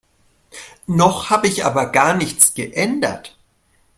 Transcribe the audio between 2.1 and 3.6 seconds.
nichts geändert.